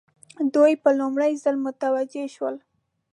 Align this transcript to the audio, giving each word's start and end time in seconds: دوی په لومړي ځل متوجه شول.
دوی 0.55 0.73
په 0.83 0.89
لومړي 0.99 1.31
ځل 1.43 1.55
متوجه 1.65 2.25
شول. 2.35 2.55